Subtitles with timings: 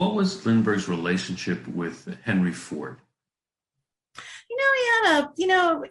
[0.00, 2.96] What was Lindbergh's relationship with Henry Ford?
[4.48, 5.84] You know, he had a, you know,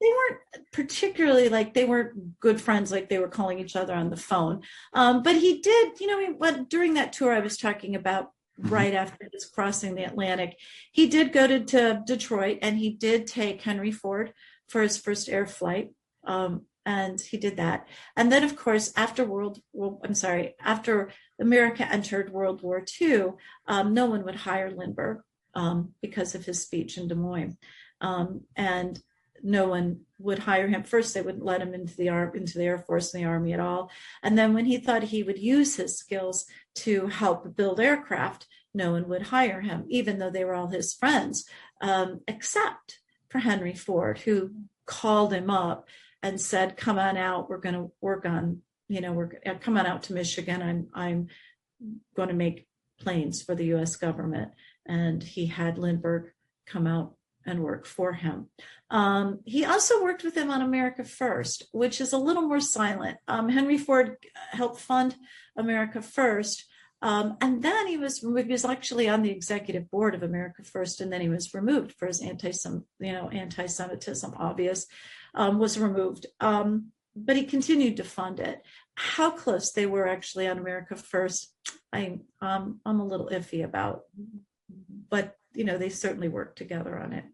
[0.00, 4.08] they weren't particularly like they weren't good friends like they were calling each other on
[4.08, 4.62] the phone
[4.94, 8.72] um, but he did you know what during that tour i was talking about mm-hmm.
[8.72, 10.56] right after his crossing the atlantic
[10.90, 14.32] he did go to, to, detroit and he did take henry ford
[14.68, 15.90] for his first air flight
[16.26, 17.86] um, and he did that
[18.16, 23.24] and then of course after world well, i'm sorry after america entered world war ii
[23.66, 25.20] um, no one would hire lindbergh
[25.54, 27.56] um, because of his speech in des moines
[28.00, 29.00] um, and
[29.42, 30.82] no one would hire him.
[30.82, 33.52] First, they wouldn't let him into the ar- into the Air Force and the Army
[33.52, 33.90] at all.
[34.22, 38.92] And then, when he thought he would use his skills to help build aircraft, no
[38.92, 41.44] one would hire him, even though they were all his friends,
[41.80, 44.50] um, except for Henry Ford, who
[44.86, 45.88] called him up
[46.22, 47.48] and said, "Come on out.
[47.48, 50.62] We're going to work on, you know, we're uh, come on out to Michigan.
[50.62, 51.28] I'm I'm
[52.14, 52.66] going to make
[53.00, 53.96] planes for the U.S.
[53.96, 54.52] government."
[54.86, 56.30] And he had Lindbergh
[56.66, 57.14] come out
[57.46, 58.48] and work for him.
[58.90, 63.18] Um, he also worked with him on America First, which is a little more silent.
[63.28, 64.16] Um, Henry Ford
[64.50, 65.16] helped fund
[65.56, 66.66] America First.
[67.02, 71.00] Um, and then he was he was actually on the executive board of America First,
[71.00, 72.52] and then he was removed for his anti
[72.98, 74.34] you know anti-Semitism.
[74.36, 74.86] Obvious
[75.34, 78.62] um, was removed, um, but he continued to fund it.
[78.96, 81.54] How close they were actually on America First,
[81.92, 84.02] I um, I'm a little iffy about,
[85.08, 87.24] but you know they certainly worked together on it.